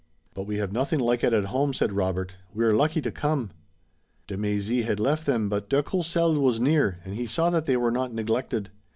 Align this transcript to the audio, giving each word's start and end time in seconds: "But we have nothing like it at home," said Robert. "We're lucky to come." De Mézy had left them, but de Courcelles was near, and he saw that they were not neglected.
"But 0.33 0.47
we 0.47 0.55
have 0.57 0.71
nothing 0.73 0.99
like 0.99 1.23
it 1.23 1.31
at 1.31 1.45
home," 1.45 1.75
said 1.75 1.91
Robert. 1.93 2.35
"We're 2.55 2.73
lucky 2.75 3.01
to 3.01 3.11
come." 3.11 3.51
De 4.25 4.35
Mézy 4.35 4.83
had 4.83 4.99
left 4.99 5.27
them, 5.27 5.47
but 5.47 5.69
de 5.69 5.83
Courcelles 5.83 6.39
was 6.39 6.59
near, 6.59 6.97
and 7.05 7.13
he 7.13 7.27
saw 7.27 7.51
that 7.51 7.67
they 7.67 7.77
were 7.77 7.91
not 7.91 8.11
neglected. 8.11 8.71